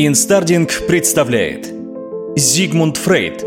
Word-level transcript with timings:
Инстардинг 0.00 0.86
представляет 0.86 1.74
Зигмунд 2.36 2.98
Фрейд 2.98 3.44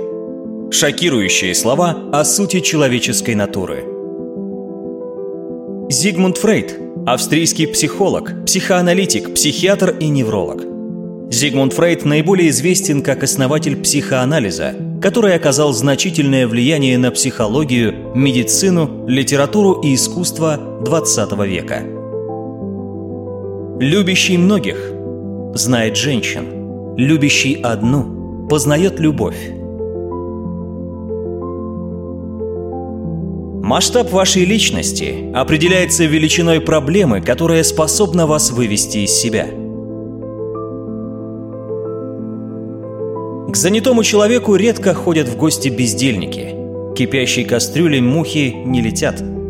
Шокирующие 0.70 1.56
слова 1.56 2.10
о 2.12 2.26
сути 2.26 2.60
человеческой 2.60 3.36
натуры 3.36 3.86
Зигмунд 5.90 6.38
Фрейд– 6.38 6.78
австрийский 7.08 7.68
психолог, 7.68 8.44
психоаналитик, 8.46 9.34
психиатр 9.34 9.96
и 9.98 10.10
невролог. 10.10 10.66
Зигмунд 11.32 11.72
Фрейд 11.72 12.04
наиболее 12.04 12.50
известен 12.50 13.02
как 13.02 13.24
основатель 13.24 13.78
психоанализа, 13.78 14.76
который 15.02 15.36
оказал 15.36 15.72
значительное 15.72 16.48
влияние 16.48 16.98
на 16.98 17.12
психологию, 17.12 18.12
медицину, 18.14 19.08
литературу 19.08 19.80
и 19.80 19.96
искусство 19.96 20.60
XX 20.82 21.48
века. 21.48 21.84
Любящий 23.80 24.38
многих– 24.38 24.92
знает 25.54 25.96
женщин, 25.96 26.96
любящий 26.98 27.56
одну, 27.62 28.48
познает 28.50 29.00
любовь. 29.00 29.52
Масштаб 33.64 34.12
вашей 34.12 34.44
личности 34.44 35.32
определяется 35.34 36.04
величиной 36.06 36.60
проблемы, 36.60 37.22
которая 37.22 37.64
способна 37.64 38.28
вас 38.28 38.52
вывести 38.52 39.00
из 39.00 39.12
себя. 39.12 39.48
К 43.50 43.56
занятому 43.56 44.04
человеку 44.04 44.56
редко 44.56 44.94
ходят 44.94 45.28
в 45.28 45.38
гости 45.38 45.70
бездельники. 45.70 46.56
Кипящей 46.96 47.44
кастрюлей 47.44 48.02
мухи 48.02 48.54
не 48.66 48.82
летят– 48.82 49.22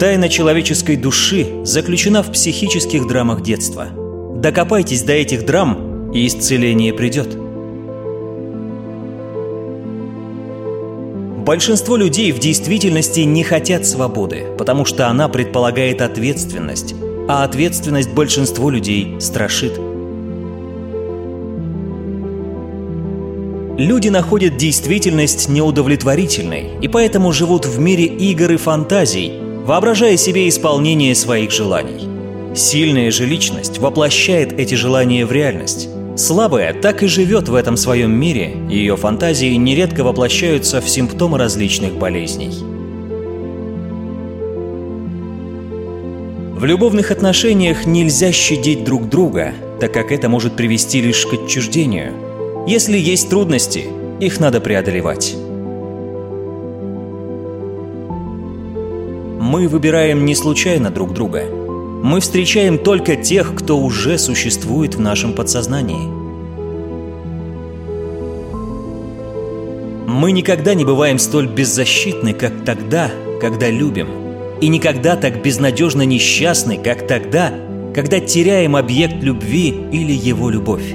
Тайна 0.00 0.30
человеческой 0.30 0.96
души 0.96 1.46
заключена 1.62 2.22
в 2.22 2.32
психических 2.32 3.06
драмах 3.06 3.42
детства. 3.42 3.88
Докопайтесь 4.34 5.02
до 5.02 5.12
этих 5.12 5.44
драм, 5.44 6.10
и 6.14 6.26
исцеление 6.26 6.94
придет. 6.94 7.36
Большинство 11.44 11.96
людей 11.96 12.32
в 12.32 12.38
действительности 12.38 13.20
не 13.20 13.44
хотят 13.44 13.86
свободы, 13.86 14.46
потому 14.56 14.86
что 14.86 15.06
она 15.08 15.28
предполагает 15.28 16.00
ответственность, 16.00 16.94
а 17.28 17.44
ответственность 17.44 18.14
большинство 18.14 18.70
людей 18.70 19.20
страшит. 19.20 19.78
Люди 23.76 24.08
находят 24.08 24.56
действительность 24.56 25.50
неудовлетворительной 25.50 26.78
и 26.80 26.88
поэтому 26.88 27.32
живут 27.32 27.66
в 27.66 27.78
мире 27.78 28.06
игр 28.06 28.52
и 28.52 28.56
фантазий, 28.56 29.49
воображая 29.64 30.16
себе 30.16 30.48
исполнение 30.48 31.14
своих 31.14 31.50
желаний. 31.50 32.08
Сильная 32.54 33.10
же 33.10 33.26
личность 33.26 33.78
воплощает 33.78 34.52
эти 34.58 34.74
желания 34.74 35.24
в 35.24 35.32
реальность. 35.32 35.88
Слабая 36.16 36.74
так 36.74 37.02
и 37.02 37.06
живет 37.06 37.48
в 37.48 37.54
этом 37.54 37.76
своем 37.76 38.12
мире, 38.12 38.56
и 38.68 38.76
ее 38.76 38.96
фантазии 38.96 39.54
нередко 39.54 40.02
воплощаются 40.02 40.80
в 40.80 40.88
симптомы 40.88 41.38
различных 41.38 41.94
болезней. 41.94 42.52
В 46.60 46.64
любовных 46.64 47.10
отношениях 47.10 47.86
нельзя 47.86 48.32
щадить 48.32 48.84
друг 48.84 49.08
друга, 49.08 49.54
так 49.80 49.94
как 49.94 50.12
это 50.12 50.28
может 50.28 50.56
привести 50.56 51.00
лишь 51.00 51.24
к 51.24 51.32
отчуждению. 51.32 52.12
Если 52.66 52.98
есть 52.98 53.30
трудности, 53.30 53.84
их 54.20 54.40
надо 54.40 54.60
преодолевать. 54.60 55.36
Мы 59.52 59.66
выбираем 59.66 60.26
не 60.26 60.36
случайно 60.36 60.90
друг 60.90 61.12
друга. 61.12 61.42
Мы 61.42 62.20
встречаем 62.20 62.78
только 62.78 63.16
тех, 63.16 63.52
кто 63.56 63.78
уже 63.78 64.16
существует 64.16 64.94
в 64.94 65.00
нашем 65.00 65.32
подсознании. 65.32 66.06
Мы 70.06 70.30
никогда 70.30 70.74
не 70.74 70.84
бываем 70.84 71.18
столь 71.18 71.48
беззащитны, 71.48 72.32
как 72.32 72.64
тогда, 72.64 73.10
когда 73.40 73.68
любим. 73.68 74.06
И 74.60 74.68
никогда 74.68 75.16
так 75.16 75.42
безнадежно 75.42 76.02
несчастны, 76.02 76.78
как 76.78 77.08
тогда, 77.08 77.52
когда 77.92 78.20
теряем 78.20 78.76
объект 78.76 79.20
любви 79.20 79.74
или 79.90 80.12
его 80.12 80.48
любовь. 80.48 80.94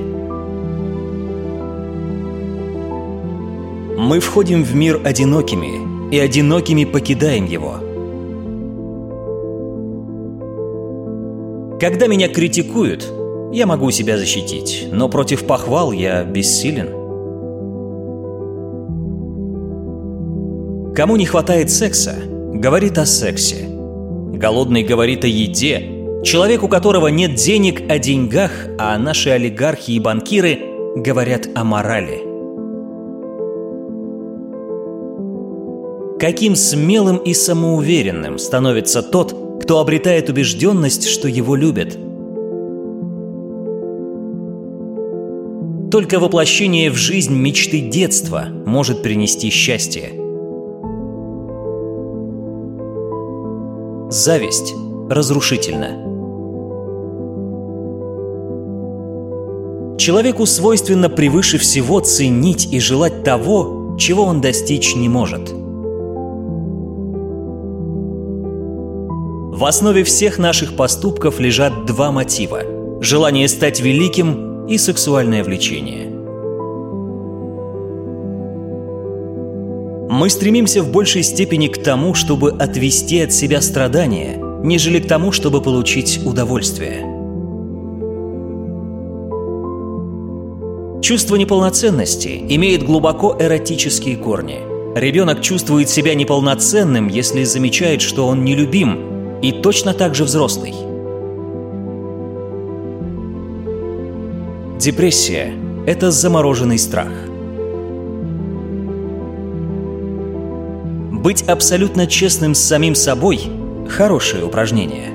Мы 3.98 4.22
входим 4.22 4.64
в 4.64 4.74
мир 4.74 5.02
одинокими, 5.04 6.10
и 6.16 6.20
одинокими 6.20 6.86
покидаем 6.86 7.44
его– 7.48 7.80
Когда 11.80 12.08
меня 12.08 12.30
критикуют, 12.30 13.06
я 13.52 13.66
могу 13.66 13.92
себя 13.92 14.18
защитить, 14.18 14.88
но 14.92 15.10
против 15.10 15.46
похвал 15.46 15.92
я 15.92 16.24
бессилен. 16.24 16.88
Кому 20.96 21.18
не 21.18 21.26
хватает 21.26 21.70
секса, 21.70 22.16
говорит 22.54 22.98
о 22.98 23.06
сексе. 23.06 23.68
Голодный 23.68 24.84
говорит 24.84 25.26
о 25.26 25.28
еде. 25.28 26.22
Человек, 26.24 26.64
у 26.64 26.70
которого 26.70 27.08
нет 27.08 27.36
денег, 27.36 27.82
о 27.90 28.00
деньгах, 28.00 28.52
а 28.80 28.98
наши 28.98 29.30
олигархи 29.30 29.92
и 29.92 30.00
банкиры 30.00 30.60
говорят 30.96 31.50
о 31.56 31.66
морали. 31.66 32.22
Каким 36.20 36.56
смелым 36.56 37.18
и 37.18 37.34
самоуверенным 37.34 38.38
становится 38.38 39.04
тот, 39.04 39.45
кто 39.66 39.80
обретает 39.80 40.30
убежденность, 40.30 41.08
что 41.08 41.28
его 41.28 41.56
любят. 41.56 41.98
Только 45.90 46.20
воплощение 46.20 46.92
в 46.92 46.96
жизнь 46.96 47.34
мечты 47.34 47.82
детства 47.82 48.46
может 48.68 49.02
принести 49.02 49.50
счастье. 49.50 50.12
Зависть 54.12 54.76
разрушительна. 55.10 56.04
Человеку 59.98 60.46
свойственно 60.46 61.10
превыше 61.10 61.58
всего 61.58 62.02
ценить 62.02 62.72
и 62.72 62.80
желать 62.80 63.24
того, 63.24 63.98
чего 63.98 64.26
он 64.26 64.42
достичь 64.42 64.96
не 64.96 65.10
может– 65.10 65.52
В 69.56 69.64
основе 69.64 70.04
всех 70.04 70.38
наших 70.38 70.76
поступков 70.76 71.40
лежат 71.40 71.86
два 71.86 72.12
мотива– 72.12 72.64
желание 73.02 73.48
стать 73.48 73.80
великим 73.80 74.66
и 74.66 74.78
сексуальное 74.78 75.46
влечение. 75.46 76.10
Мы 80.10 80.30
стремимся 80.30 80.84
в 80.84 80.92
большей 80.92 81.24
степени 81.24 81.70
к 81.70 81.82
тому, 81.82 82.16
чтобы 82.16 82.52
отвести 82.52 83.22
от 83.22 83.32
себя 83.32 83.62
страдания, 83.62 84.38
нежели 84.62 85.00
к 85.00 85.08
тому, 85.08 85.32
чтобы 85.32 85.62
получить 85.62 86.20
удовольствие. 86.26 87.06
Чувство 91.02 91.38
неполноценности 91.38 92.44
имеет 92.50 92.84
глубоко 92.84 93.38
эротические 93.40 94.18
корни. 94.18 94.60
Ребенок 94.98 95.40
чувствует 95.40 95.90
себя 95.90 96.14
неполноценным, 96.14 97.08
если 97.08 97.46
замечает, 97.46 98.02
что 98.02 98.28
он 98.28 98.44
нелюбим, 98.44 99.15
и 99.42 99.52
точно 99.52 99.94
так 99.94 100.16
же 100.16 100.24
взрослый. 100.24 100.74
Депрессия– 104.80 105.54
это 105.88 106.12
замороженный 106.12 106.78
страх. 106.78 107.12
Быть 111.12 111.42
абсолютно 111.44 112.06
честным 112.06 112.54
с 112.54 112.60
самим 112.60 112.94
собой– 112.94 113.42
хорошее 113.90 114.46
упражнение. 114.46 115.10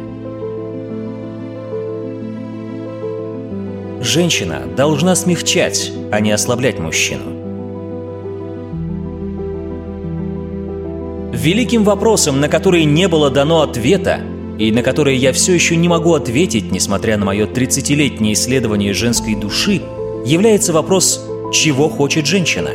Женщина 4.02 4.62
должна 4.76 5.14
смягчать, 5.14 5.92
а 6.10 6.20
не 6.20 6.32
ослаблять 6.32 6.78
мужчину. 6.78 7.39
Великим 11.40 11.84
вопросом, 11.84 12.38
на 12.38 12.50
который 12.50 12.84
не 12.84 13.08
было 13.08 13.30
дано 13.30 13.62
ответа, 13.62 14.20
и 14.58 14.70
на 14.72 14.82
который 14.82 15.16
я 15.16 15.32
все 15.32 15.54
еще 15.54 15.74
не 15.74 15.88
могу 15.88 16.12
ответить, 16.12 16.70
несмотря 16.70 17.16
на 17.16 17.24
мое 17.24 17.46
30-летнее 17.46 18.34
исследование 18.34 18.92
женской 18.92 19.34
души, 19.34 19.80
является 20.26 20.74
вопрос, 20.74 21.24
чего 21.50 21.88
хочет 21.88 22.26
женщина. 22.26 22.72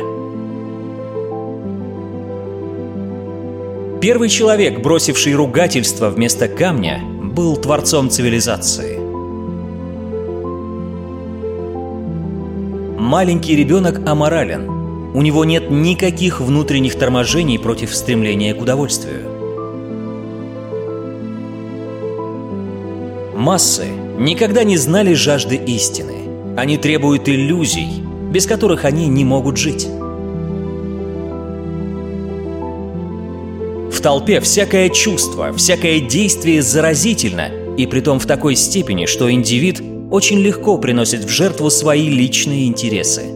Первый 4.00 4.28
человек, 4.28 4.80
бросивший 4.80 5.34
ругательство 5.34 6.10
вместо 6.10 6.48
камня, 6.48 7.00
был 7.22 7.56
творцом 7.56 8.10
цивилизации. 8.10 8.98
Маленький 12.98 13.54
ребенок 13.54 14.00
аморален– 14.04 14.70
у 15.16 15.22
него 15.22 15.46
нет 15.46 15.70
никаких 15.70 16.42
внутренних 16.42 16.94
торможений 16.96 17.58
против 17.58 17.94
стремления 17.94 18.52
к 18.52 18.60
удовольствию. 18.60 19.22
Массы 23.34 23.86
никогда 24.18 24.62
не 24.62 24.76
знали 24.76 25.14
жажды 25.14 25.56
истины. 25.56 26.16
Они 26.58 26.76
требуют 26.76 27.30
иллюзий, 27.30 27.88
без 28.30 28.44
которых 28.44 28.84
они 28.84 29.06
не 29.06 29.24
могут 29.24 29.56
жить. 29.56 29.88
В 33.90 33.98
толпе 34.02 34.42
всякое 34.42 34.90
чувство, 34.90 35.54
всякое 35.54 36.00
действие 36.00 36.60
заразительно, 36.60 37.48
и 37.78 37.86
притом 37.86 38.18
в 38.18 38.26
такой 38.26 38.54
степени, 38.54 39.06
что 39.06 39.32
индивид 39.32 39.80
очень 40.10 40.40
легко 40.40 40.76
приносит 40.76 41.24
в 41.24 41.30
жертву 41.30 41.70
свои 41.70 42.10
личные 42.10 42.66
интересы. 42.66 43.35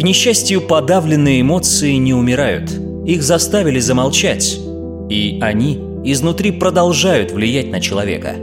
К 0.00 0.02
несчастью, 0.02 0.62
подавленные 0.62 1.42
эмоции 1.42 1.96
не 1.96 2.14
умирают. 2.14 2.72
Их 3.04 3.22
заставили 3.22 3.80
замолчать, 3.80 4.58
и 5.10 5.38
они 5.42 5.78
изнутри 6.04 6.52
продолжают 6.52 7.32
влиять 7.32 7.70
на 7.70 7.82
человека. 7.82 8.34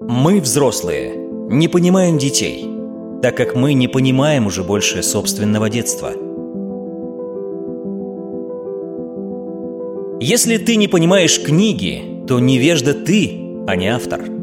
Мы, 0.00 0.40
взрослые, 0.40 1.12
не 1.48 1.68
понимаем 1.68 2.18
детей, 2.18 2.68
так 3.22 3.36
как 3.36 3.54
мы 3.54 3.74
не 3.74 3.86
понимаем 3.86 4.48
уже 4.48 4.64
больше 4.64 5.04
собственного 5.04 5.70
детства. 5.70 6.10
Если 10.20 10.56
ты 10.56 10.74
не 10.74 10.88
понимаешь 10.88 11.40
книги, 11.40 12.24
то 12.26 12.40
невежда 12.40 12.94
ты, 12.94 13.62
а 13.68 13.76
не 13.76 13.86
автор– 13.86 14.24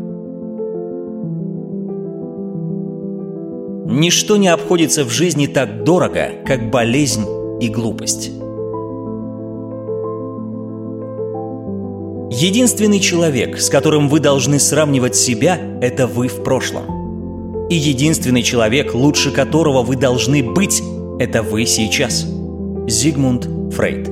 Ничто 4.00 4.38
не 4.38 4.48
обходится 4.48 5.04
в 5.04 5.10
жизни 5.10 5.48
так 5.48 5.84
дорого, 5.84 6.30
как 6.46 6.70
болезнь 6.70 7.26
и 7.60 7.68
глупость. 7.68 8.28
Единственный 12.30 13.00
человек, 13.00 13.60
с 13.60 13.72
которым 13.72 14.08
вы 14.08 14.20
должны 14.20 14.60
сравнивать 14.60 15.16
себя, 15.16 15.60
это 15.82 16.06
вы 16.06 16.28
в 16.28 16.44
прошлом. 16.44 17.68
И 17.70 17.76
единственный 17.76 18.44
человек, 18.44 18.94
лучше 18.94 19.32
которого 19.32 19.82
вы 19.82 19.96
должны 19.96 20.44
быть, 20.44 20.84
это 21.18 21.42
вы 21.42 21.66
сейчас. 21.66 22.24
Зигмунд 22.88 23.50
Фрейд 23.74 24.07